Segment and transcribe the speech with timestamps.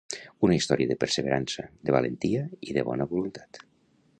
[0.45, 3.63] Una història de perseverança, de valentia i de bona voluntat.